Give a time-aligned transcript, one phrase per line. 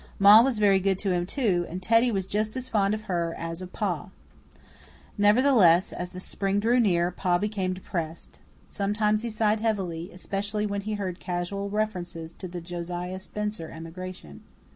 [0.17, 3.35] Ma was very good to him, too, and Teddy was just as fond of her
[3.37, 4.09] as of Pa.
[5.15, 8.39] Nevertheless, as the spring drew near, Pa became depressed.
[8.65, 14.41] Sometimes he sighed heavily, especially when he heard casual references to the Josiah Spencer emigration.